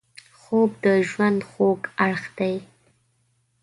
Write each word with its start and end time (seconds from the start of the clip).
خوب 0.39 0.69
د 0.83 0.85
ژوند 1.09 1.39
خوږ 1.49 1.81
اړخ 2.05 2.23
دی 2.37 2.55